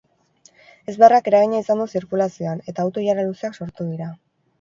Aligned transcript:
Ezbeharrak 0.93 1.27
eragina 1.31 1.59
izan 1.63 1.83
du 1.83 1.87
zirkulazioan, 1.99 2.63
eta 2.73 2.87
auto-ilara 2.87 3.27
luzeak 3.29 3.59
sortu 3.61 3.87
dira. 3.91 4.09